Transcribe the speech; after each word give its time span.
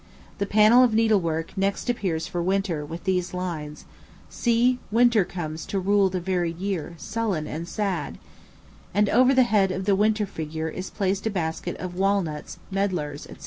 The 0.39 0.47
panel 0.47 0.83
of 0.83 0.95
needlework 0.95 1.55
next 1.55 1.87
appears 1.87 2.25
for 2.25 2.41
Winter, 2.41 2.83
with 2.83 3.03
these 3.03 3.35
lines: 3.35 3.85
"See! 4.31 4.79
Winter 4.89 5.23
comes 5.23 5.63
to 5.67 5.77
rule 5.77 6.09
the 6.09 6.19
varied 6.19 6.57
year, 6.57 6.95
Sullen 6.97 7.45
and 7.45 7.67
sad;" 7.67 8.17
and 8.95 9.07
over 9.09 9.31
the 9.35 9.43
head 9.43 9.71
of 9.71 9.85
the 9.85 9.95
Winter 9.95 10.25
figure 10.25 10.69
is 10.69 10.89
placed 10.89 11.27
a 11.27 11.29
basket 11.29 11.77
of 11.77 11.93
walnuts, 11.93 12.57
medlars, 12.71 13.25
&c. 13.29 13.35